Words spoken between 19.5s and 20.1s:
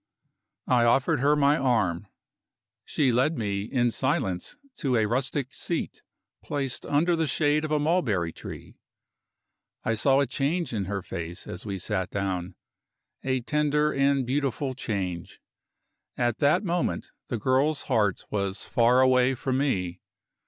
me.